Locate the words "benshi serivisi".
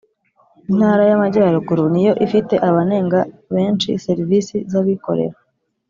3.53-4.55